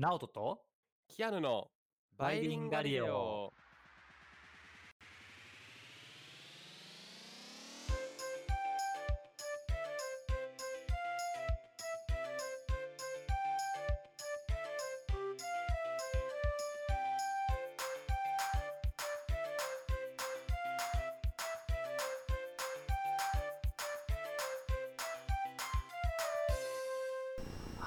[0.00, 0.62] ナオトと
[1.08, 1.68] キアヌの
[2.16, 3.49] バイリンガリオ。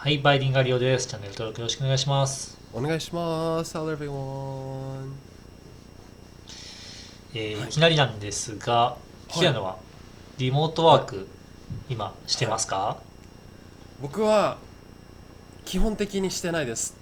[0.03, 1.07] はい、バイリンガリオです。
[1.07, 2.59] チャンネル登録よろしくお願いします。
[2.73, 3.77] お願いします。
[3.77, 5.13] Hello everyone。
[7.33, 8.97] えーはいい、きなりなんですが、
[9.29, 9.77] い平野は
[10.37, 11.29] リモートワーク、
[11.87, 12.97] 今してますか、
[14.01, 14.57] 僕は
[15.63, 16.97] 基本的にしてないです。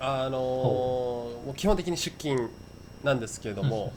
[0.00, 2.50] あのーもう基本的に出勤
[3.04, 3.92] なんですけれども、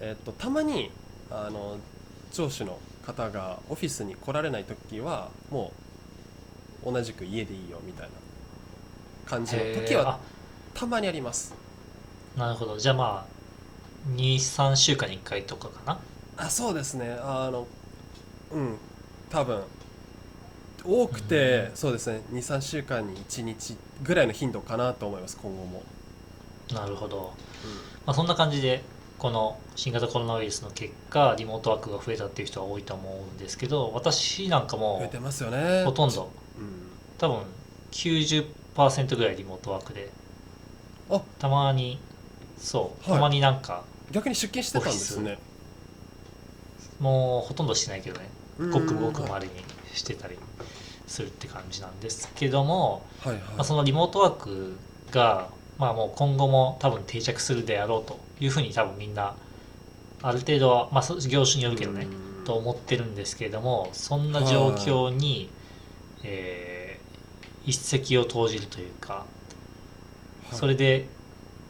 [0.00, 0.90] えっとたまに
[1.30, 1.78] あの
[2.34, 5.89] 上司の方がオフィスに来られない時はもう
[6.84, 8.12] 同じく家でいいよみたいな
[9.26, 10.18] 感じの時は
[10.74, 11.54] たまにあります。
[12.36, 12.78] あなるほど。
[12.78, 16.00] じゃあまあ、2、3週間に1回とかかな？
[16.36, 17.16] あそうですね。
[17.20, 17.66] あの
[18.52, 18.76] うん。
[19.28, 19.62] 多分。
[20.82, 21.76] 多くて、うん。
[21.76, 22.22] そうですね。
[22.32, 25.82] 23週間に1日ぐらいの頻度かなと思います今後も、
[26.72, 27.34] なるほど。
[28.06, 28.82] まあ、そんな感じで、
[29.18, 35.84] この新型コロナウイルスの結果、リモートワークが増えたっていう人は多いと思うんですけど、私なんかも増えてますよね。
[35.84, 36.39] ほとんど、うん
[37.20, 37.42] 多分
[37.92, 40.10] 90%ぐらいリモートワークで、
[41.10, 41.20] あ。
[41.38, 42.00] たまに、
[42.58, 43.18] そう、はい。
[43.18, 45.38] たまになんか、逆に出勤してたんですね。
[46.98, 48.26] もうほとんどしてないけどね。
[48.58, 48.70] うん。
[48.70, 49.52] ごくごくまれに
[49.92, 50.38] してたり
[51.06, 54.78] するって感じなんですけども、はいはい、まあ、そのリモートワーク
[55.10, 59.34] が、まあ、もう今後も多分定着するであろうというふうに多分みんな
[60.22, 62.06] ある程度は、まあ、業種によるけどね
[62.38, 62.44] うん。
[62.44, 65.50] と思ってるんですけれどもそんな状況に、
[66.24, 66.79] えー
[67.70, 69.24] 一石を投じるというかは
[70.52, 70.54] い。
[70.54, 71.06] それで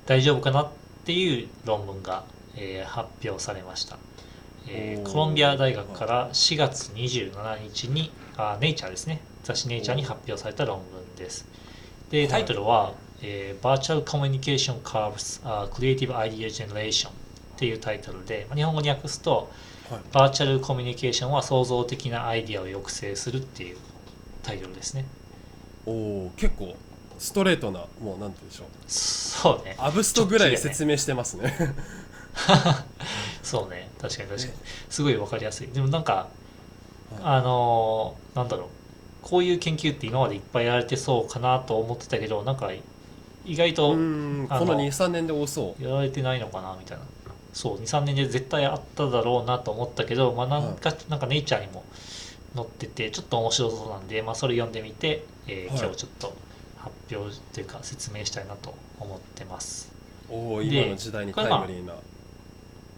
[0.06, 0.68] 大丈夫かなっ
[1.04, 2.24] ていう論文が、
[2.56, 3.96] えー発表されました、
[4.68, 9.20] えーコロンビア大学から4月27日にあネイチャーですね。
[9.44, 11.46] 雑誌ネイチャーに発表された論文です。
[12.10, 17.12] でタイトルは、えー Virtual Communication Curves、uh, Creative Idea Generation っ
[17.56, 19.50] ていうタイトルでまあ日本語に訳すと
[19.90, 20.00] はい。
[20.12, 23.76] バーチャルコミュニケーションは創造的なアイディアを抑制するっていう
[24.42, 25.04] タイトルですね
[25.86, 25.90] お
[26.26, 26.74] お結構
[27.18, 28.66] ストレートなもうなんて言うんでしょう。
[28.86, 29.74] そうね。
[29.78, 31.54] アブストぐらい説明してますね。
[33.42, 34.52] そうね確かに確かに。
[34.52, 34.58] ね。
[34.88, 35.68] すごい分かりやすい。
[35.68, 36.28] でもなんか
[37.10, 37.20] はい。
[37.22, 38.66] あのーなんだろう。
[39.22, 42.70] こういう研究って今までいっぱいやられてそうかなと思ってたけどなんか
[43.44, 45.82] 意外うとこの23年で多そう。
[45.82, 47.04] やられてないのかなみたいな。
[47.52, 51.84] そう23年で絶対あっただろうなと思ったけど、まあ、なんか、なんかネイチャーにも
[52.54, 55.78] 載っててちょっと面白そうなんで、まあ、それ読んでみて、えーはい。
[55.78, 56.34] 今日ちょっと
[56.78, 59.92] 発表というか説明したいなと思ってます。
[60.28, 61.94] おおで今の時代にタイムリーな。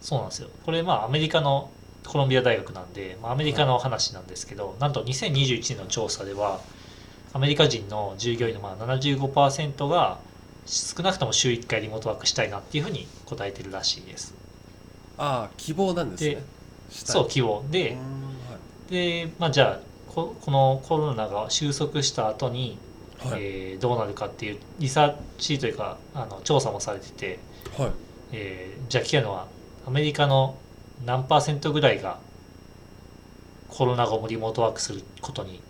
[0.00, 0.48] そうなんですよ。
[0.64, 1.70] これまあアメリカの
[2.06, 6.60] コロンビア大学なんで、まあ、アメリカの話なんですけど、なんと2021年の調査では
[7.32, 10.18] アメリカ人の従業員のまあ75%が
[10.66, 14.34] 少なくとも週1回リモートワークしたいなっていうふうに答えてるらしいです。
[15.18, 16.42] ああ希望なんですね。
[16.90, 17.64] そう希望。
[17.70, 17.96] で
[18.92, 22.76] で、まあ、じゃあここのコロナが収束した後に、
[23.18, 27.38] はい、えーどうなるかっていうリサーチというかあの調査もされてて、
[27.78, 27.90] はい、
[28.32, 29.46] えーじゃあキアノは
[29.86, 30.58] アメリカの
[31.06, 32.18] 何パーセントぐらいが
[33.68, 35.62] コロナ後もリモートワークすることに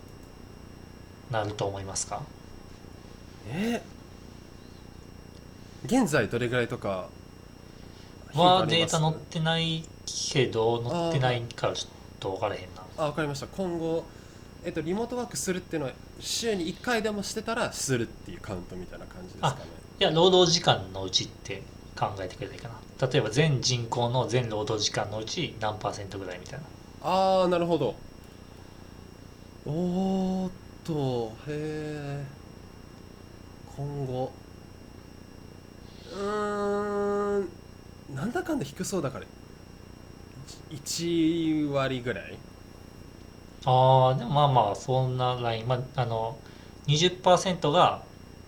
[1.30, 2.22] なると思いますか？
[3.48, 3.80] え？
[5.86, 7.08] ー現在どれぐらいとか
[8.34, 9.84] はデータ載ってない
[10.32, 12.62] けど載ってないからちょっと分からへん。
[12.71, 13.46] なあ分かりました。
[13.46, 14.04] 今後
[14.64, 19.56] えっとリモートワークするっていうのは週に1回でもしてたらするっていうカウントみたいな感じですかね。
[19.98, 21.62] いや労働時間のうちって
[21.96, 23.08] 考えてくればいいかな。
[23.08, 26.66] 例えば全人口の全労働時間のうち何パーセントぐらいみたいな。
[27.02, 27.94] ああなるほど。
[29.66, 30.50] おーっ
[30.84, 32.24] とへえ
[33.76, 34.32] 今後。
[36.12, 37.48] うーん
[38.14, 39.24] なんだかんだ低そうだから。
[40.70, 42.38] 1割ぐらい
[43.64, 46.36] ああでもまあまあそんなライン、まあ、あの
[46.86, 48.02] 20%が、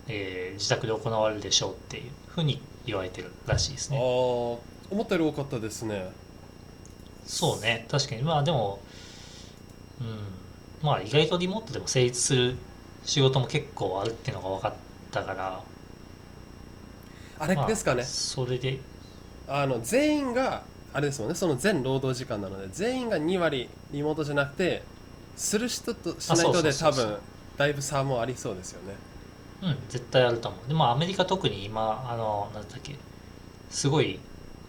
[0.07, 4.01] えー自宅で行われるでしょうっていうふうに言われてるらしいですああね
[4.89, 6.11] 思ったより多かったですね。
[7.25, 8.21] そうね確かに。
[8.21, 8.79] まあでも
[9.99, 10.19] うん
[10.81, 12.55] まあ意外とリモートでも成立する
[13.03, 14.73] 仕事も結構あるっていうのが分かっ
[15.11, 15.63] たから。
[17.37, 18.79] あれまあですかね、それで。
[19.47, 20.63] あの全員が
[20.93, 21.35] あれですもんね。
[21.35, 24.83] その全労働時間なので全員が2割リモートじゃなくて
[25.35, 27.17] する人としない人で多分
[27.57, 28.95] だいぶ差もありそうですよね。
[29.63, 30.67] うん絶対あると思う。
[30.67, 32.95] でもアメリカ特に今あのなんだっけ
[33.69, 34.19] すごい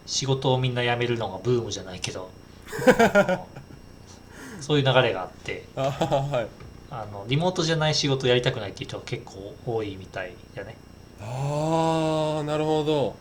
[0.07, 2.31] 仕事をみんな辞めるのがブームじゃないけど
[4.61, 6.49] そういう流れがあってあはい。
[6.89, 10.77] あのリモートじゃない仕事やりたくないっていう人が結構多いみたいやね。
[11.21, 13.17] ああなるほど。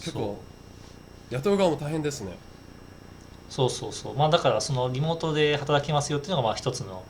[0.00, 0.38] 結構
[1.30, 2.32] 雇う側も大変ですね
[3.48, 4.14] そうそうそう。
[4.14, 7.04] まあだからそのリモートで働きますよっていうのがまあ一つの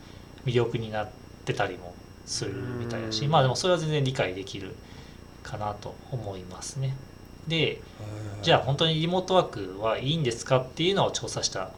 [0.45, 1.09] 魅力になっ
[1.45, 1.95] てたりも
[2.27, 3.31] するみたいだしうん。
[3.31, 4.75] まあでもそれは全然理解できる
[5.43, 6.97] かなと思いますね。
[7.47, 7.81] で
[8.43, 11.71] じゃあ本当にリモートワークはいいんですかっていうのを調査した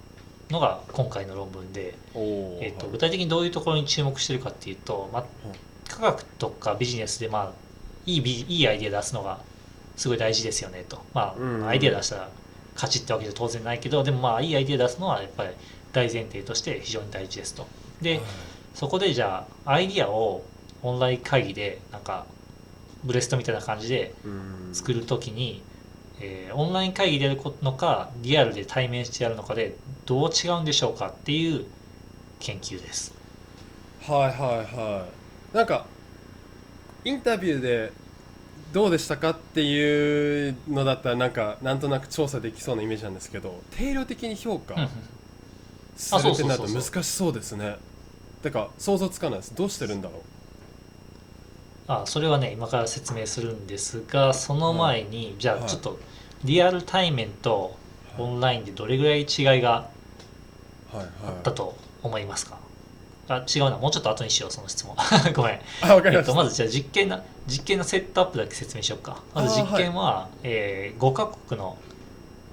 [0.51, 5.25] のが今回の論文で、えっと具体的にどういうところに注目してるかっていうと、まあ、
[5.89, 7.53] 科学とかビジネスでまあ
[8.05, 9.39] いいビいいアイデア出すのが
[9.97, 11.01] すごい大事ですよねと。
[11.15, 11.69] まあ、うん。
[11.69, 12.29] アイデア出したら
[12.81, 15.51] 勝ちってわけじゃ当然ないけどでもまあいいアイデア出すのはやっぱり
[15.93, 17.67] 大前提として非常に大事ですと。
[18.01, 18.21] で
[18.75, 20.45] そこでじゃあアイデアを
[20.83, 22.25] オンライン会議でなんか
[23.05, 24.15] ブレストみたいな感じで
[24.73, 25.63] 作るときに、
[26.21, 31.65] えーオンライン会議でやるのかリアルで対面してやるのかでどう違うんでしょうかっていう
[32.41, 33.15] 研究です。
[34.07, 34.31] はいはい
[34.77, 35.07] は
[35.53, 35.57] い。
[35.57, 35.87] なんか
[37.05, 37.93] インタビューで
[38.73, 44.89] どうでしたかっていうのだったらなんかなんとなく調査できそうなイメージなんですけど定量的に評価うんうん
[45.97, 47.77] するってなると難しそうですね。
[48.43, 49.55] てか想像つかないです。
[49.55, 50.23] どうしてるんだろ
[51.89, 55.63] あそれはね今から説明するんですがその前に、じゃはい。
[55.63, 55.99] あちょっと
[56.45, 57.79] リアル対面と
[58.19, 59.27] うオンラインでどれぐらい違い
[59.61, 59.91] が
[60.93, 61.07] はいはい。
[61.27, 62.59] あったと思いますか、
[63.31, 63.79] あ違うな。
[63.79, 64.97] もうちょっと後にしようその質問。
[65.35, 65.61] ごめん。
[65.83, 69.23] あわかりました、えっと、まずじゃあ実験な実験のセットアップだけ説明しようか。
[69.33, 71.77] まず実験は、え5カ国の、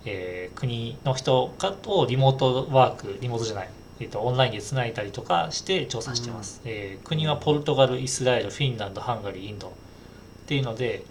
[0.06, 3.70] えー国の人かとリモートワークリモートじゃない、
[4.00, 9.68] えっとオンラインでつないだりとかして調査してます、えー国はポルトガルイスラエルフィンランドハンガリーインド。
[9.68, 9.70] っ
[10.48, 11.04] ていうので、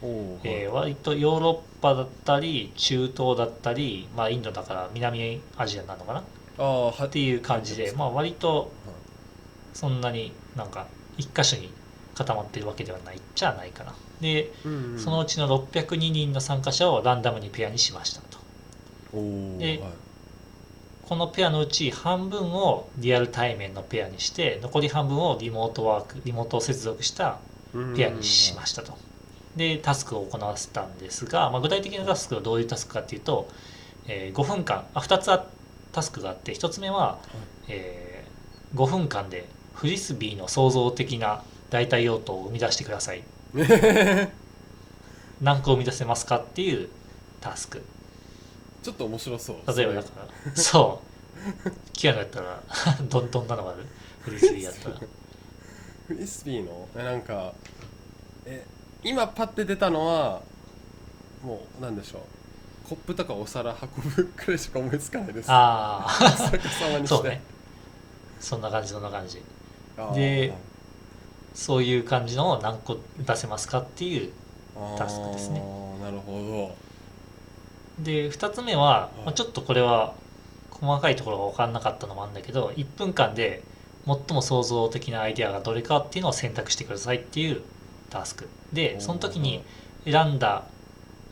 [0.44, 6.22] えー割とヨーロッパだったり中東だったり、まあ、インドだから南アジアなのかな。
[7.04, 8.72] っていう感じで、まあ、割と
[9.76, 10.86] そんなになんか
[11.18, 11.70] 一箇所に
[12.14, 13.94] 固まってるわけではないっちゃないかな。
[14.22, 14.98] でうんうん。
[14.98, 18.38] そのうちの602人の参加者をランダムにペアにしましたと。
[19.58, 19.92] ではい。
[21.06, 27.38] このペアのうち半分をリアル対面のペアにして残り半分をリモートワークリモートを接続した
[27.94, 28.96] ペアにしましたと。
[29.56, 33.48] でタスクを行わせたんですが、まあ、具体的なタスクはどういうタスクかっていうと、
[34.06, 35.46] えー5分間あ2つあ
[35.92, 37.18] タスクがあって1つ目は、
[37.68, 43.22] えー5分間でフリスビーの創造的な代替用途を生み出してください。
[45.40, 46.88] 何個生み出せますかっていう
[47.40, 47.84] タスク。
[48.82, 49.76] ちょっと面白そう。
[49.76, 50.08] 例えばだか
[50.46, 50.56] ら。
[50.56, 51.02] そ
[51.66, 51.70] う。
[51.92, 52.60] キアノやったら
[53.08, 53.86] どんどんなのがある？
[54.22, 54.96] フリスビーやったら。
[56.08, 56.88] フリスビーの？
[56.96, 57.52] えなんか
[58.46, 58.64] え
[59.04, 60.40] 今パッて出たのは
[61.42, 62.88] もうなんでしょう。
[62.88, 65.46] コップとかお皿運ぶくらいしか思いつかないです。
[65.50, 66.30] ああ
[67.06, 67.42] そうね。
[68.40, 69.42] そんな感じそんな感じ
[70.14, 70.54] で
[71.54, 74.30] そういう感じのを何個出せますかっていう
[74.98, 75.60] タスクですね。
[76.02, 76.74] なるほ
[77.98, 80.14] で2つ目は、まあ、ちょっとこれは
[80.70, 83.62] 細かいところが分からなかったのもあるんだけど1分間で
[84.04, 87.62] 最も創造的なアイデアがどれかっていうのを選択してくださいっていう
[88.10, 88.48] タスク。
[88.72, 89.64] でその時に
[90.04, 90.64] 選んだ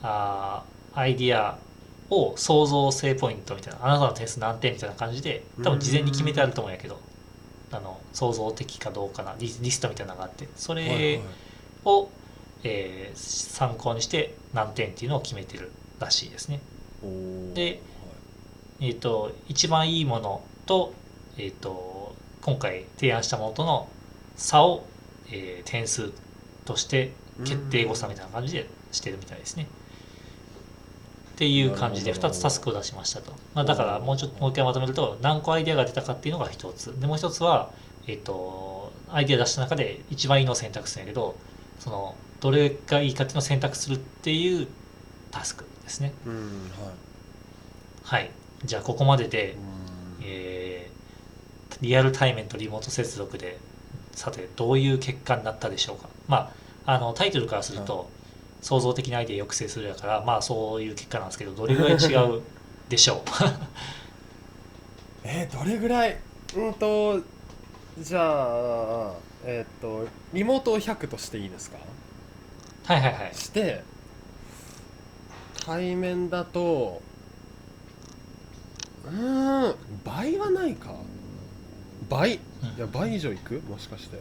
[0.02, 1.58] あーアイデア
[2.10, 7.00] を創造性ポイントみたいなあなたの点数何点みたいな感じで多分事前に決めてあると思うんやけど
[7.76, 11.20] あの創造的かどうかなリリストみたいなのがあってそどはいはいれ
[11.84, 12.10] を、
[12.62, 16.60] えー参考にして何点っていうのを決めてるらしいですね。
[17.54, 17.80] で
[18.80, 20.92] えー、と一番いいものと,、
[21.36, 23.88] えー、と今回提案したものとの
[24.36, 24.84] 差を、
[25.30, 26.12] えー点数
[26.64, 27.12] として
[27.44, 29.66] 決定誤差みたいな感じでしてるみたいですね。
[31.34, 33.32] っていう感じでなるほど2つタスクを出しましたと。
[33.54, 37.00] まあ、だからもうちょっともう一回まとめると何個アイデアが出たかっていうのが1つ。
[37.00, 37.70] でもう1つは、
[38.06, 41.36] えっ、とアイデア出した中で一番いいのを選択するんやけど
[41.80, 44.68] そのどれがいいかっていうのを選択するっていう
[45.30, 46.12] タスクですね。
[46.26, 46.70] うん
[48.04, 48.30] はいはい。
[48.64, 50.94] じゃあここまでで、うんえー
[51.80, 53.58] リアル対面とリモート接続で
[54.12, 56.52] さてどういう結果になったでしょうかま
[56.86, 58.10] ああのタイトルからすると、
[58.62, 62.40] 創造的なアイデア抑制するやからまあそういう結果なんですけどどれぐらい違う
[62.88, 63.18] でしょう？
[65.24, 66.18] えーどれぐらい？
[66.56, 67.20] うんと
[67.98, 69.12] じゃあ
[69.44, 71.78] えっ、とリモートを100としていいですか？
[72.84, 73.34] はいはいはい。
[73.34, 73.82] して
[75.66, 77.00] 対面だと
[79.04, 80.94] うーん倍はないか？
[82.08, 82.34] 倍？
[82.34, 82.80] いうん。
[82.80, 83.54] や倍以上いく？
[83.68, 84.18] もしかして。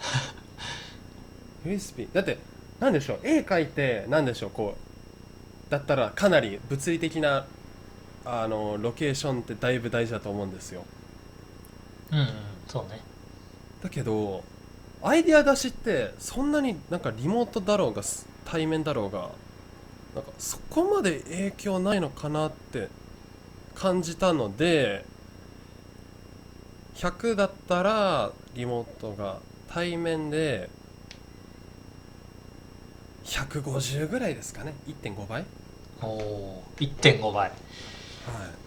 [1.66, 2.38] USB だって
[2.80, 3.20] なんでしょう？
[3.24, 4.50] 絵描いてなんでしょう？
[4.50, 7.46] こうだったらかなり物理的な
[8.24, 10.84] あのロケーションってだいぶ大事だと思うんですよ。
[12.12, 12.28] うんうん
[12.66, 13.00] そうね。
[13.82, 14.44] だけど
[15.02, 19.30] アイデア出しってそんなになんかリモートだろうがす対面だろうが
[20.14, 22.88] なんかそこまで影響ないのかなって
[23.74, 25.04] 感じたので
[26.96, 30.68] 100だったらリモートが対面で
[33.28, 34.74] 150ぐらいですかね。
[34.86, 35.44] 1.5倍。
[36.02, 37.50] おおー1.5倍。
[37.50, 37.52] は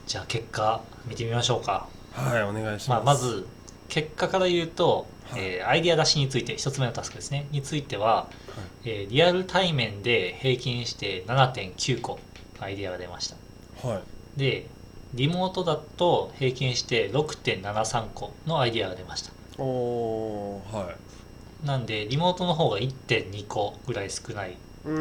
[0.05, 1.87] じゃあ結果見てみましょうか。
[2.15, 3.47] い、はい、お願いします、まあ、まず
[3.89, 5.41] 結果から言うと、はい。
[5.41, 7.47] えーアイデア出しについて1つ目のタスクですね。
[7.51, 8.29] については、
[8.83, 12.19] えーリアル対面で平均して7.9個
[12.59, 13.87] アイデアが出ました。
[13.87, 13.99] は
[14.35, 14.39] い。
[14.39, 14.67] で
[15.13, 19.31] リモートだと平均して6.73個のアイデアが出ました。
[19.57, 21.10] おーはい
[21.63, 24.55] なんでリモートの方が1.2個ぐらい少ないっ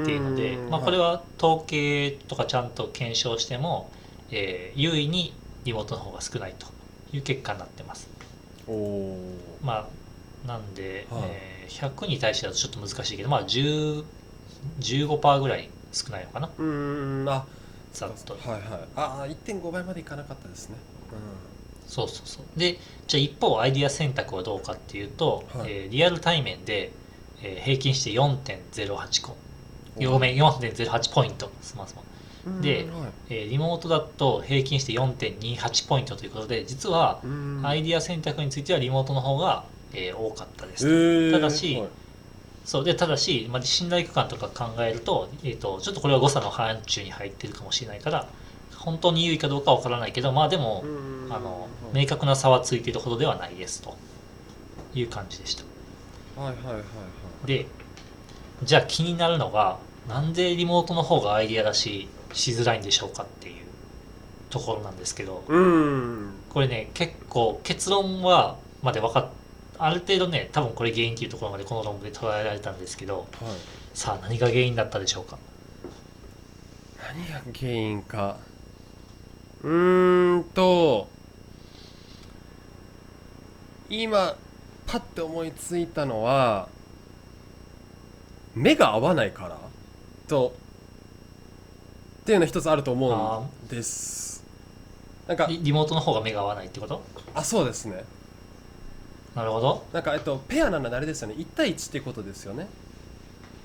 [0.04, 3.90] ていうので、まあ、これは統計とかちゃんと検証しても、
[4.30, 6.66] えー優位にリモートの方が少ないと
[7.12, 8.08] いう結果になってます。
[8.66, 9.88] おおま
[10.44, 11.22] あなんで、はい。
[11.24, 14.04] えー100に対してだとちょっと難しいけどまあ10
[14.80, 16.50] 15%ぐらい少ないのかな。
[16.58, 17.28] うーん。
[17.28, 17.46] あ
[17.92, 18.34] ざっと。
[18.34, 18.60] はいはい。
[18.96, 20.76] ああ1.5倍までいかなかったですね
[21.90, 22.58] そうそうそう。
[22.58, 22.78] で
[23.08, 25.72] じゃあ一方アイディア選択はどうかっていうと、はい。
[25.72, 26.92] えーリアル対面で、
[27.42, 29.32] えー平均して4.08個。
[29.98, 31.50] うんごめん4.08ポイント。
[31.60, 31.98] すみません。
[32.46, 32.86] うんで
[33.28, 37.60] えーリモートだと平均して4.28ポイントということで実はうん。
[37.64, 40.86] アイディア選択についてはリモートの方が、えー多かったです。
[40.86, 41.40] えと、ー。
[41.40, 41.88] ただしはい。
[42.64, 42.84] そう。
[42.84, 48.28] でただし、まあ、信頼区間とか考えると,、えー、とちょっとこれは誤差の範疇に入ってるかもしれないから
[48.80, 51.32] 本当に優位かどうかは分からないけどまあでも、うん。
[51.32, 53.96] あのはい明確な差はついているほどではないですと。
[54.94, 55.64] いう感じでした。
[56.40, 57.46] はいはいはいはい。
[57.46, 57.66] で
[58.62, 63.64] じゃあ気になるのがなんでリモートの方がアイディア出ししづらいんでしょうかっていう
[64.50, 66.30] ところなんですけどうん。
[66.48, 69.28] これね結構結論はまで分かっ
[69.78, 73.26] ある程度ね多分これ原因っていうところまでこの論文で捉えられたんですけどはい。
[73.94, 75.38] さあ何が原因だったでしょうか？
[77.12, 78.36] 何が原因か
[79.62, 81.08] うーんと
[83.88, 84.36] 今
[84.86, 86.68] パッて思いついたのは
[88.54, 89.58] 目が合わないから
[90.28, 90.54] と
[92.22, 94.44] っていうの一つあると思うんです。
[95.26, 97.02] なんかリリモートの方が目が合わないってこと？
[97.34, 98.04] あそうですね。
[99.34, 99.84] なるほど。
[99.92, 102.68] なんかえっとペアなのあれですよね？1対1っていうことですよね？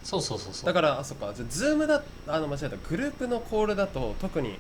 [0.04, 0.66] そうそうそうそう。
[0.66, 1.34] だからあそっか。
[1.34, 2.78] じゃあズームだあの間違えた。
[2.78, 4.58] グループのコールだと特に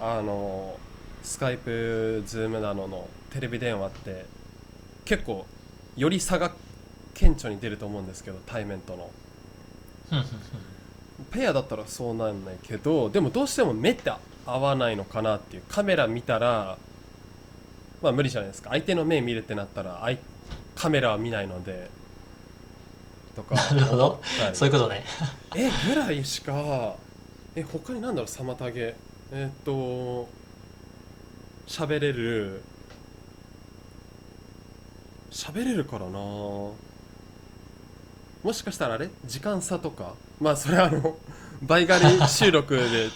[0.00, 0.78] あの
[1.22, 4.24] スカイプズームなののテレビ電話って
[5.04, 5.46] 結構
[5.96, 6.52] より差が
[7.14, 9.10] 顕著に出ると思うんですけど対面との。
[11.32, 14.12] ペアだったらそうなんないけどでもどうしても目って
[14.46, 15.62] 合わないのかなっていう。
[15.68, 16.78] カメラ見たら
[18.00, 18.70] まあ無理じゃないですか。
[18.70, 20.18] 相手の目見るってなったらあい
[20.74, 21.90] カメラは見ないので
[23.34, 23.56] とか。
[23.74, 24.22] なるほど。
[24.52, 25.04] そういうことね。
[25.56, 26.94] えぐらいしか
[27.56, 28.94] え他に何だろう妨げ
[29.32, 30.28] えーっと
[31.66, 32.62] 喋れる
[35.30, 36.10] 喋れるからな。
[36.18, 36.74] も
[38.52, 39.10] しかしたらあれ？
[39.26, 40.14] 時間差とか？
[40.40, 41.16] まあそれはあの
[41.62, 43.10] 倍狩り収録で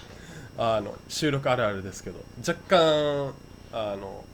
[0.58, 3.32] あの収録あるあるですけど若干
[3.72, 4.24] あの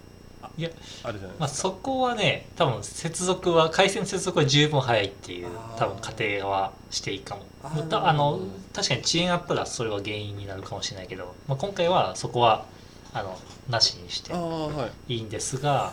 [0.49, 0.71] あいや
[1.05, 7.43] あるじゃないまあ、そこはね多分接続は回線接続は十分早いっていう多分仮定はしていいかも。
[7.63, 8.41] ああの
[8.73, 12.67] 確かに遅延あったらそれは原因になるかもしれないけど、まあ、今回はそこは
[13.13, 13.39] あの
[13.69, 15.15] なしにしてい。
[15.17, 15.93] いいんですが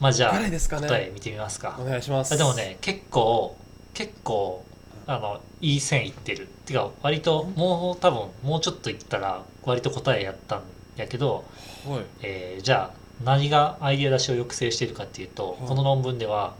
[0.00, 0.58] まあじゃあね。
[0.58, 1.76] 答え見てみますか。
[1.80, 2.34] お願いします。
[2.34, 3.56] あでもね結構
[3.94, 4.64] 結構
[5.06, 6.48] あのいい線いってる。
[6.66, 10.62] てか割ともう多分もうちょっといったら割と答えやったん
[10.96, 11.44] やけど
[11.86, 12.04] はい。
[12.22, 15.68] えーじゃあ何がアイデア出しを抑制しているかっていうと、はい。
[15.68, 16.54] この論文では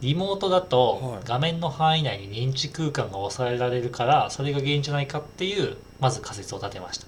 [0.00, 1.20] リモートだとはい。
[1.24, 7.06] 画面の範囲内に認知空間が抑えられるからそれが原因じゃないかっていうまず仮説を立てました。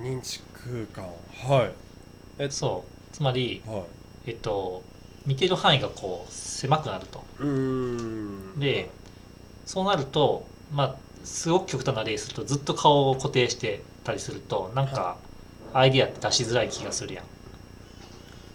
[0.00, 1.10] 認知空間
[1.48, 1.72] はい。
[2.38, 3.14] えそう。
[3.14, 3.82] つまりはい。
[4.26, 4.82] えっと
[5.26, 7.24] 見てる範囲がこう狭くなると。
[7.40, 7.46] うー
[8.56, 8.60] ん。
[8.60, 8.90] で
[9.64, 15.16] そうなるとまあすごく極端な例するとずっと顔を固定してたりするとなんか
[15.74, 17.24] アイデアって出しづらい気がするやん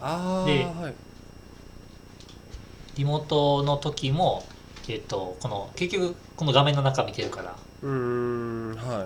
[0.02, 0.08] で
[0.66, 0.94] はい。
[2.98, 4.44] リモートの時も、
[4.90, 7.56] えっとこの結局この画面の中見てるから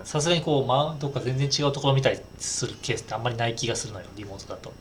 [0.06, 4.74] さすがにこう、ま、どっか全然違うところ見たりするケースってあんまりない気がするのよリモートだと。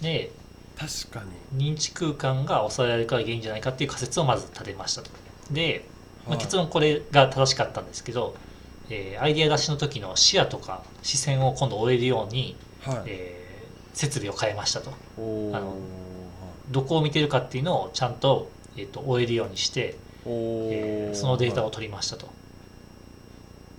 [0.00, 0.32] で
[0.76, 1.74] 確かに。
[1.74, 5.10] 認知空間が抑えられるから原因じゃないかっていう仮説をまず立てましたと。
[5.50, 5.84] で
[6.26, 8.36] まあ、結論これが正しかったんですけど、
[8.88, 13.02] えーアイデア出しの時の視野とか視線を今度追えるように、はい。
[13.06, 13.39] えー
[13.94, 14.90] 設備を変えましたと。
[14.90, 15.74] あの
[16.70, 22.28] どこを見てるかっていうのをちゃんと,、えー、と追えるようにして、えーそのデータを取りましたと。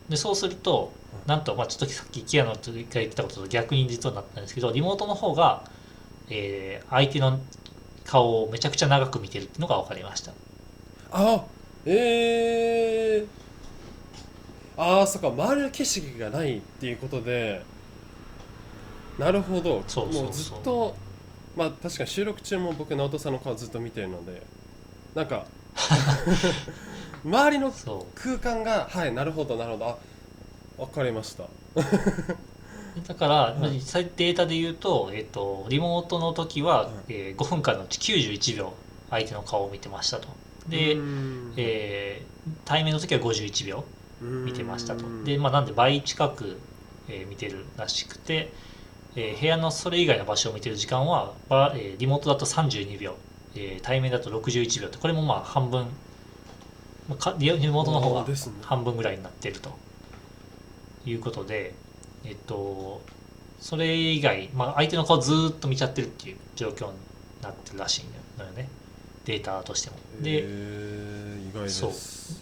[0.09, 0.91] でそうすると
[1.23, 1.29] うん。
[1.29, 5.63] なんと、まあ、ちょっとさっきキアノが言ってたことと逆に実はなったんですけどリモートの方が、
[6.29, 7.39] えー相手の
[8.03, 10.33] 顔をめちゃくちゃ長く見てるっていうのが分かりました。
[11.11, 11.45] あ
[11.85, 17.63] えー、ああそっか周りの景色がないっていうことで
[19.21, 19.83] なるほど。
[19.87, 20.23] そうそうそう。
[20.23, 20.95] もうずっと
[21.55, 24.41] まあ確かに収録中も僕直人さんの顔ずっと見てるので
[25.13, 25.45] なんか
[27.23, 28.19] 周りのそう。
[28.19, 29.85] 空間がはいなるほどなるほど。
[29.85, 29.97] あ
[30.79, 31.43] わかりました。
[33.07, 38.73] だから、うん実際データで言うと,、えー、とリモートの時は、うんえー5分間のうち91秒
[39.09, 40.27] 相手の顔を見てましたと。
[40.67, 40.97] で、
[41.57, 42.31] えー
[42.65, 43.83] 対面の時は51秒
[44.21, 45.05] 見てましたと。
[45.05, 45.23] うん。
[45.23, 46.59] で、まあ、なんで倍近く、
[47.07, 48.51] えー見てるらしくて、
[49.15, 53.15] えー部屋のそれ以外の場所を見てる時間は、ばえーリモートだと32秒、
[53.55, 55.87] えー対面だと61秒ってこれもまあ半分
[57.09, 58.25] まあかリリモートの方が
[58.63, 59.77] 半分ぐらいになってると
[61.05, 61.73] いうことで
[62.23, 63.01] えっと
[63.59, 66.97] それ以外、まあ、相手の顔ずーっと見ちゃってるっていう状況に
[67.43, 68.05] なってるらしい
[68.39, 68.67] のよね。
[69.25, 69.97] データとしても。
[70.19, 72.41] で、えー、意外です。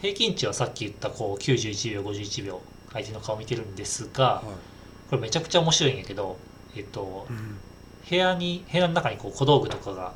[0.00, 2.62] 平均値はさっき言ったこう91秒51秒
[2.92, 4.71] 相手の顔見てるんですがはい
[5.12, 6.38] これめちゃくちゃ面白いんやけど、
[6.74, 7.58] えっと、うん
[8.08, 10.14] 部屋に部屋の中にこう小道具とかが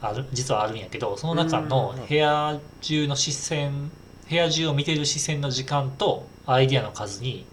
[0.00, 3.90] ある実はあるんやけどその中のうん部屋中の視線
[4.28, 7.44] 部屋中を見てる視線の時間とアイデアの数に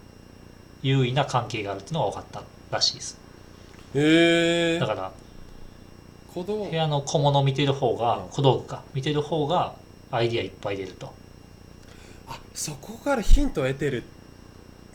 [0.80, 3.20] 優位な関係があるっていうのが分かったらしいです。
[3.94, 5.12] えー、だから
[6.34, 8.28] 部屋の小物見てる方がうん。
[8.30, 8.82] 小道具か。
[8.94, 9.74] 見てる方が
[10.10, 11.12] アイデアいっぱい出ると。
[12.26, 14.19] あそこからヒントを得てるん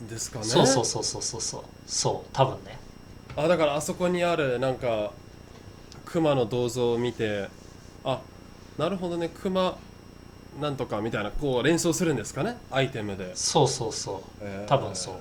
[0.02, 0.44] ですかね。
[0.44, 2.78] そうそうそうそうそうそうそう多分ね。
[3.36, 5.12] あだからあそこにあるなんか
[6.04, 7.48] 熊の銅像を見て
[8.04, 8.20] あ
[8.78, 9.76] なるほどね熊
[10.60, 14.68] なんとかみたいなこう連想するんですかねアイテムで、そうそうそうえー。
[14.68, 15.14] 多分そう。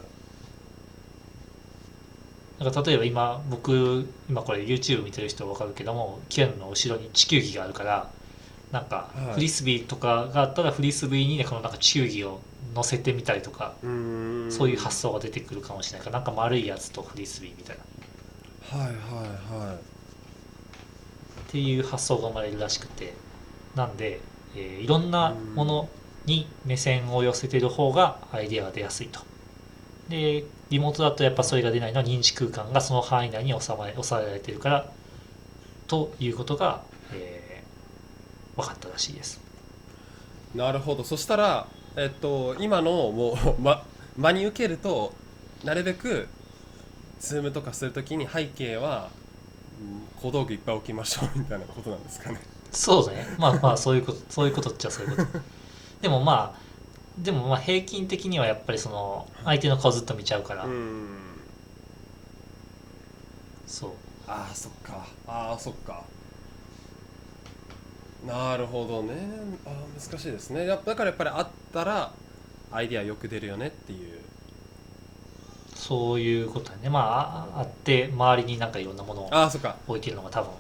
[2.64, 8.10] なんか例えば今僕今これ YouTube 見てる人分かるけどもキアヌの後ろに地球儀があるから
[8.72, 9.34] なんかはい。
[9.36, 12.42] フリスビーとかがあったらフリスビーにねこのなんか地球儀を
[12.74, 13.76] 乗せてみたりとか
[14.50, 17.84] そういう発想が出てくるかもしれないからなんか丸いやつとフリスビーみたいな。
[18.80, 19.76] はいはいはい。
[19.76, 19.78] っ
[21.48, 23.14] ていう発想が生まれるらしくて。
[23.76, 24.22] なんで、
[24.56, 25.90] えーいろんなもの
[26.26, 29.20] に目線を寄せてる方がアイデアが出やすいと。
[30.10, 34.92] でリモートだとやっぱそれが出ないのは認知空間がその範囲内に収まれ抑えられてるから
[35.88, 37.55] ということが、えー
[38.56, 39.40] 分かったらしいです。
[40.54, 41.04] なるほど。
[41.04, 43.86] そしたらえっと今のもう、 ま、
[44.18, 45.14] 真に受けると
[45.64, 46.28] なるべく
[47.20, 49.10] ズームとかするときに背景は
[49.82, 52.42] うん小道具いっぱい置きましょう みたいなことなんですかね。
[52.72, 53.26] そうね。
[53.38, 55.40] まあまあそういうことそういうことっちゃそういうこと。
[56.02, 56.66] でもまあ
[57.18, 61.18] でもまあ平均的にはやっぱりその相手の顔ずっと見ちゃうから、うん。
[63.68, 63.92] そう。
[64.28, 65.08] ああそっか。
[65.28, 66.04] ああそっか
[68.26, 69.14] なるほどね。
[69.66, 70.66] あー難しいですね。
[70.66, 72.12] やっぱだからやっぱりあったら
[72.72, 74.20] アイディアよく出るよねっていう。
[75.76, 76.90] そういうことだね。
[76.90, 77.00] ま
[77.54, 79.76] あああって周りになんかいろんなものをああそっか。
[79.88, 80.52] 置いてるのが多分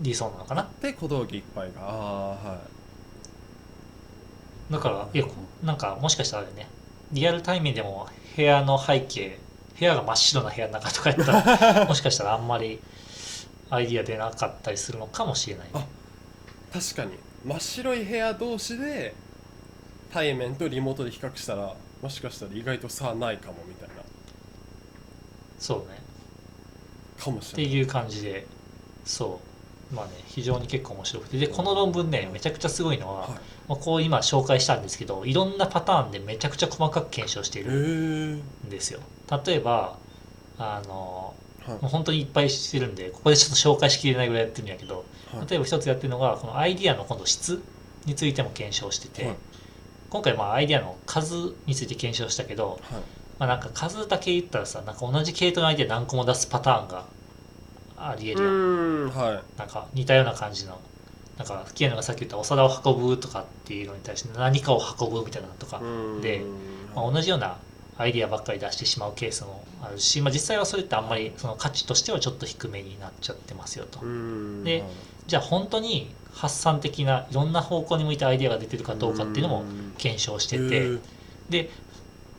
[0.00, 0.68] 理想なのかな。
[0.80, 1.80] で小道具いっぱいが。
[1.82, 2.60] ああは
[4.70, 4.72] い。
[4.72, 5.32] だからいやこ
[5.64, 6.68] なんかもしかしたらね。
[7.12, 9.38] リアルタイムでも部屋の背景
[9.78, 12.80] 部屋が真っ白な部屋の中とかやったら もしかしたらあんまり
[13.70, 15.86] アイディア出なかったりするのかもしれないあ
[16.72, 17.12] 確かに。
[17.44, 19.14] 真っ白い部屋同士で
[20.12, 23.94] 対面とリモートで比較したらもしかしたら意外と差ないかもみたいな。
[25.58, 25.98] そうね。
[27.18, 27.70] かもしれない。
[27.70, 28.46] っていう感じで
[29.04, 29.40] そ
[29.92, 29.94] う。
[29.94, 31.38] まあね非常に結構面白くて。
[31.38, 33.30] でこの論文ねめちゃくちゃすごいのは、はい。
[33.68, 39.00] まあ、こう今紹介したんですけどいろんなパターンでめちゃくちゃ細かく検証していへるえんですよ。
[39.46, 39.98] 例えば
[40.58, 45.46] あのはいもう本当にいっぱいしてるんでここでちょっと紹介しきれないぐらいやってるんやけどはい。
[45.48, 47.62] 例えば一つやってるのがこのアイディアの今度質
[48.06, 49.36] についても検証してて、はい。
[50.10, 53.00] 今回まあアイディアの数について検証したけど、はい。
[53.38, 57.06] まあ、なんか数だけ言ったらさなんか同じ系統のアイディア何個も出すパターンが
[57.96, 59.08] ありえうるやん。
[59.10, 59.58] はい。
[59.58, 60.80] なんか似たような感じの。
[61.36, 65.80] なんか吹きのがさっき言ったお皿を運ぶとかっていうのに対して何かを運ぶみたいなのとか、
[66.20, 66.42] で
[66.96, 67.58] まあ、同じような
[67.98, 74.00] アイディアばっかり出してしまうケースもあるし、まあ、実際はそれってあんまりその価値としてはちょっと低めになっちゃってますよと。
[74.64, 74.90] ではい
[75.28, 80.98] じゃあ本当に発散的ないろんな方向に向いたアイデアが出てるかどうかっていうのもん検証してて。
[81.50, 81.70] で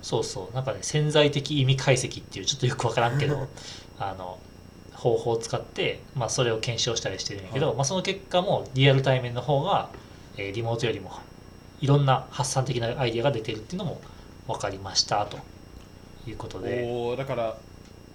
[0.02, 3.48] そうそうなんかね潜在的意味解析っていうちょっとよくわからんけど
[4.00, 4.40] あの
[4.94, 7.76] 方法を使って、まあ、それを検証したりしてるんやけど、はい。
[7.76, 9.90] まあ、その結果もリアル対面の方が、
[10.36, 11.12] えーリモートよりも
[11.80, 14.02] いろんな発散的なアイデアが出てるっていうのも
[14.50, 15.38] 分かりましたと
[16.28, 16.84] いうことで。
[16.90, 17.58] おーだから、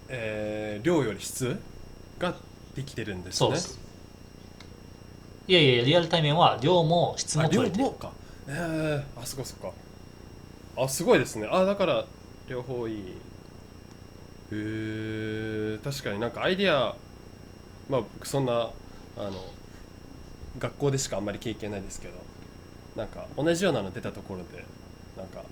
[0.08, 1.58] えー量より質
[2.18, 2.34] が
[2.74, 3.38] できてるんですね。
[3.38, 3.78] そうです。
[5.46, 7.90] いやいやリアル対面は量も質もあ取れてる。
[7.92, 8.10] か。
[8.48, 9.70] えー、あそこそっか。
[10.76, 11.48] あすごいですね。
[11.48, 12.04] あだから
[12.48, 12.96] 両方いい。
[14.50, 16.18] へー確かに。
[16.18, 16.96] なんかアイディア
[17.88, 19.32] まあ僕そんなあの
[20.58, 22.14] 学校でしかあんまり経験ないですけど。
[22.96, 24.64] なんか同じようなの出たところで
[25.16, 25.42] なんか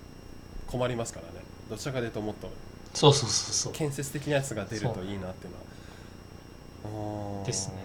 [0.73, 1.45] 困りますからね。
[1.69, 2.49] どちらかというともっと
[2.93, 3.73] そうそうそうそう。
[3.73, 5.53] 建設的なやつが出るといいなっていう
[6.87, 7.45] のは。
[7.45, 7.75] ですね。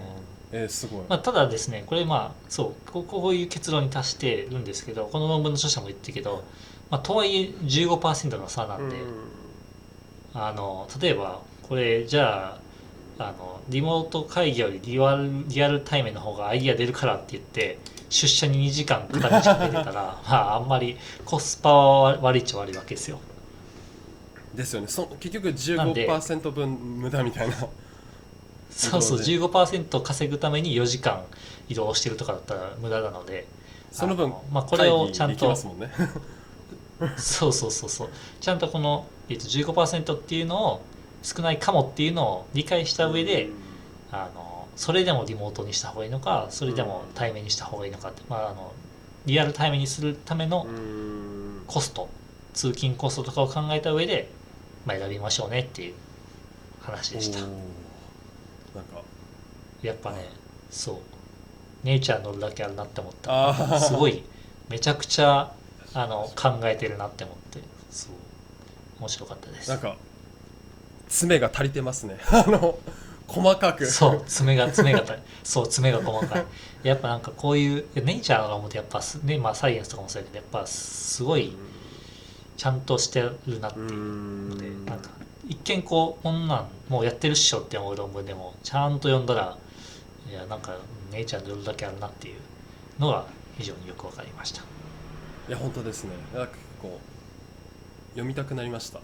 [0.51, 6.43] えー、すごい、まあ、ただですねこれまあそうこうこういう結論に達してるんですけどこの論文の著者も言ってるけど、
[6.89, 8.97] まあ、とはいえ15%の差なんで、
[10.33, 12.59] あの例えばこれじゃ
[13.19, 19.93] ああのリモート会議よりリアルリアル対面の方がアイディア出るからって言って出社に2時間片道かけてたら
[20.27, 23.19] まああんまりコスパは悪いっちゃ悪いわけですよ。
[24.55, 24.89] ですよね。
[24.89, 27.57] そ結局なんで15%分無駄みたいな。
[28.71, 31.25] そうそう移動15%稼ぐために4時間
[31.69, 33.47] 移動してるとかだったら無駄なので
[33.91, 35.57] その分あまあ、これをちゃんと
[37.17, 38.11] そうそうそうそう。
[38.41, 40.83] ちゃんとこの、えっと、15%っていうのを
[41.23, 43.49] 少ないかもっていうのを理解した上で、
[44.11, 44.48] あの
[44.79, 48.73] それでもリモートにした方がいいのかそれでも対面にした方がいいのかって、まあ、あの
[49.27, 51.65] リアル対面にするためのうん。
[51.67, 52.09] コスト
[52.55, 54.31] 通勤コストとかを考えた上で、
[54.87, 55.95] まあ、選びましょうねっていう
[56.81, 57.41] 話でした。
[57.41, 59.03] なんか。
[59.83, 60.29] やっぱね
[60.71, 60.97] そう。
[61.83, 63.81] ネイチャー乗るだけあるなって思った。
[63.81, 64.23] すごい
[64.69, 65.53] めちゃくちゃ
[65.93, 67.61] あの考えてるなって思って。
[67.91, 68.13] そう。
[69.01, 69.69] 面白かったです。
[69.69, 69.97] なんか
[71.09, 72.19] 爪が足りてますね。
[72.31, 72.79] あの
[73.29, 73.87] 細かく。
[73.87, 76.45] そう爪が爪がたそう爪が細かい。
[76.83, 81.53] やっぱなんかこういうネイチャーのがもってやっぱすねまあサイエンスとかもそうやけどやっぱすごい
[82.57, 83.93] ちゃんとしてるなってういう。
[83.93, 85.11] んのでなんか
[85.47, 89.57] 一見こうこんなんもうやってるっしょって思う論文でもちゃんと読んだら
[90.31, 90.77] いやなんか
[91.11, 92.37] ネイチャーでどれだけあるなっていう
[92.99, 94.63] のが非常によくわかりました。
[95.49, 96.11] いや本当ですね。
[96.35, 97.01] なんか結構
[98.11, 98.99] 読みたくなりました。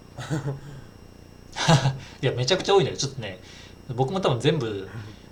[2.21, 2.97] いやめちゃくちゃ多いのよ。
[2.97, 3.39] ちょっとね
[3.95, 4.89] 僕も多分全部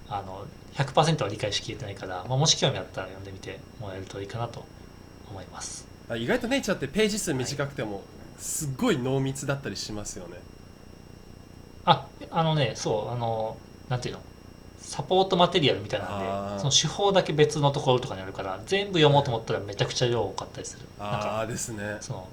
[0.09, 4.65] あの100%は理解しきれてないから、まあ、もし興味あったら読んでみてもらえるといいかなと
[5.31, 5.87] 思います。
[6.09, 8.03] あ意外とネイチャーってページ数短くても
[8.39, 10.37] すっごい濃密だったりしますよね。
[11.85, 13.57] ああのねそうあの
[13.89, 14.23] なんていうの？
[14.79, 20.87] サポートマテリアルみたいなんでその手法だけ別のところとかにあるから全部読もうと思ったらめちゃくちゃ量多かったりする。
[20.99, 21.99] ああですね。
[22.01, 22.29] その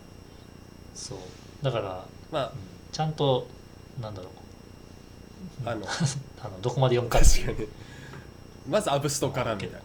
[0.95, 1.17] そう。
[1.61, 2.51] だから、まうん。
[2.91, 3.47] ちゃんと
[4.01, 4.31] なんだろう
[5.65, 5.85] ああの
[6.41, 7.19] あのどこまで読むか。
[7.19, 7.67] 確かに。
[8.69, 9.79] まずアブストからみたいな。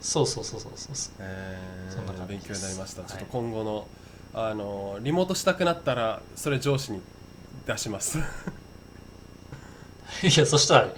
[0.00, 1.14] そうそうそうそうそうそう。
[1.20, 2.60] えそんなー勉感じです。
[2.60, 3.10] 強になりました、はい。
[3.10, 3.88] ちょっと今後の
[4.34, 7.00] あのリモートしたくなったらそれ上司に
[7.66, 8.18] 出します。
[10.22, 10.88] いやそしたら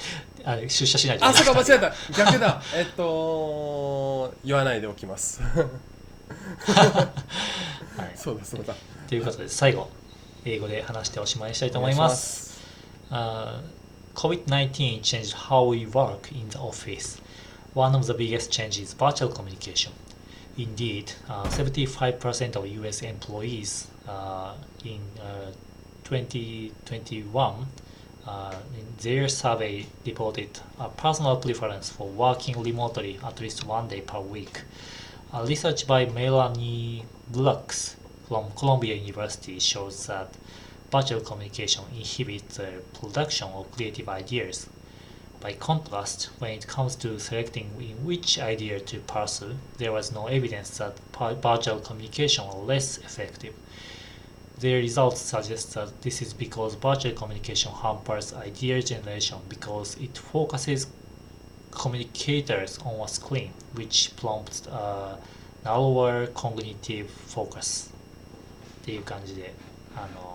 [0.44, 1.24] あれ出社しないと。
[1.24, 1.92] あそうか間違えた。
[2.16, 2.62] 逆だ。
[2.74, 5.40] えっと言わないでおきます。
[5.42, 5.48] は
[8.04, 8.74] い、そうだそうだ。
[9.08, 9.88] ということで最後
[10.44, 12.45] 英語で話しておしまいにしたいと思います。
[13.10, 13.60] Uh,
[14.14, 17.20] COVID-19 changed how we work in the office.
[17.74, 19.92] One of the biggest changes is virtual communication.
[20.56, 25.52] Indeed, uh, 75% of US employees uh, in uh,
[26.04, 27.66] 2021
[28.26, 34.00] uh, in their survey reported a personal preference for working remotely at least one day
[34.00, 34.62] per week.
[35.32, 37.96] A research by Melanie Lux
[38.28, 40.32] from Columbia University shows that
[40.91, 44.67] virtual communication inhibits the production of creative ideas.
[45.39, 50.27] By contrast, when it comes to selecting in which idea to pursue, there was no
[50.27, 53.55] evidence that par- virtual communication was less effective.
[54.59, 60.85] Their results suggest that this is because virtual communication hampers idea generation because it focuses
[61.71, 65.17] communicators on a screen, which prompts a
[65.63, 67.91] narrower cognitive focus.
[68.81, 69.53] っていう感じで、
[69.95, 70.34] あの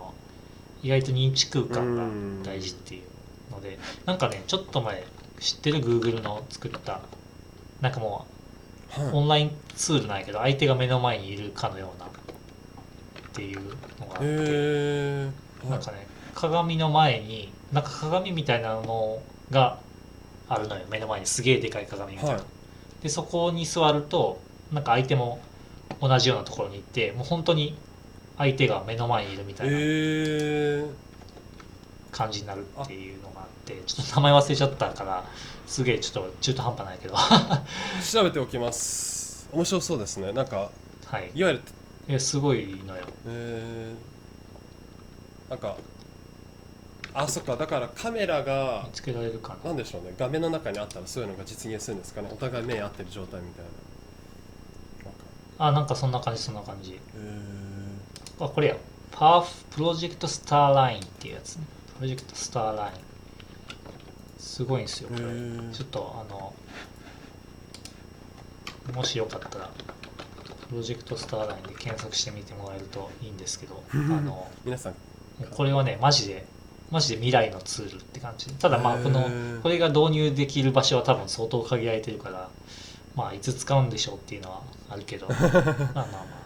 [0.84, 1.96] 意外と認知空間
[2.44, 5.04] が大事っていうので、なんかね、ちょっと前
[5.40, 7.02] 知ってる？Google の作った、
[7.82, 8.26] なんかも
[8.98, 9.14] うはい。
[9.14, 12.10] オンラインツールなんやけど、相手が目の前にいるかのようなっ
[13.34, 13.62] ていう
[14.00, 19.80] のがあって、なんかね、鏡の前に、なんか鏡みたいなのが
[20.50, 22.34] あるのよ、目の前にすげえでかい鏡みたいな。
[22.36, 22.44] はい。
[23.02, 24.40] でそこに座ると
[24.72, 25.42] なんか相手も
[26.02, 27.78] 同じようなところに行ってもう本当に
[28.42, 30.90] 相手が目の前にいるみたいなえー、
[32.12, 35.24] 感じになるっていうのがあってちょっと名前忘れちゃったから
[35.68, 37.14] すげえちょっと中途半端ないけど。
[37.14, 37.64] は
[38.12, 39.48] 調べておきます。
[39.52, 40.34] 面白そうですね。
[40.34, 40.72] なんか
[41.36, 41.40] い。
[41.40, 41.62] いわゆる
[42.10, 43.04] いやすごいのよ。
[43.28, 45.78] えー、なんか
[47.14, 47.56] あそっか。
[47.56, 49.70] だからカメラが見つけられるかな。
[49.70, 50.16] なんでしょうね。
[50.18, 52.30] 画面の中にあったらそういうのが実現するんですかね。
[52.34, 53.72] お互い目合ってる状態みたいな。
[55.68, 57.00] あなんかそんな感じそんな感じ。
[57.16, 57.52] え
[58.40, 58.78] あこれや。
[59.12, 61.64] パーフプロジェクトスターラインっていうやつね。
[61.98, 62.94] プロジェクトスターライン
[64.40, 65.22] すごいんですよこれ。
[65.72, 66.54] ちょっとあの
[68.96, 69.70] もしよかったら
[70.70, 74.96] プロジェクトスターラインで検索してみてもらえるといいんですけどあの皆さん。
[75.52, 76.46] これはねマジで
[76.90, 78.52] マジで未来のツールって感じ。
[78.54, 79.30] ただまあこの
[79.62, 82.50] これが導入できる場所は多分相当限られてるから
[83.16, 85.28] まあいつ使うんでしょうっていうのはあるけど。
[85.30, 86.41] まあまあまあ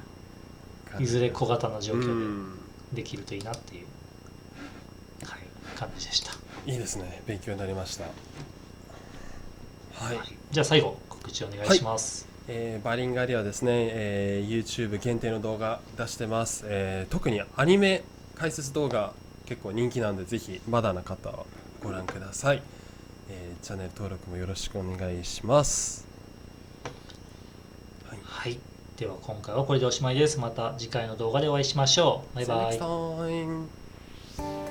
[1.00, 2.52] いずれ小型の状う況ん。
[2.92, 3.88] でできるといいなっていう、
[5.26, 5.42] はい、
[5.76, 6.32] 感じでした、
[6.66, 7.22] いいですね。
[7.26, 8.06] 勉強になりました。
[8.06, 10.38] はい、はい。
[10.52, 18.04] じゃあ最後告知お願いします、えーバリンガリはですね、えー YouTube 限定の動画出してます、えー特にアニメ
[18.36, 19.14] 解説動画
[19.46, 21.46] 結構人気なんでぜひまだな方は
[21.84, 22.62] ご覧ください、
[23.30, 26.06] えーチャンネル登録もよろしくお願いします。
[28.08, 28.20] はい。
[28.24, 28.60] はい、
[28.98, 30.40] では今回はこれでおしまいです。
[30.40, 32.36] また次回の動画でお会いしましょう。
[32.36, 34.65] バイバイ。